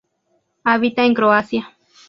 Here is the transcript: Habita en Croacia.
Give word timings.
Habita 0.63 1.03
en 1.05 1.13
Croacia. 1.13 1.77